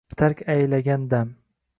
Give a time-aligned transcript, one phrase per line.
[0.21, 1.27] Tark aylagan dam